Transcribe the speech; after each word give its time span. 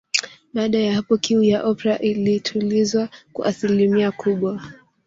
Baada 0.53 0.79
ya 0.79 0.93
hapo 0.93 1.17
kiu 1.17 1.43
ya 1.43 1.63
Oprah 1.65 2.03
ilitulizwa 2.05 3.09
kwa 3.33 3.45
asilimia 3.45 4.11
kubwa 4.11 4.61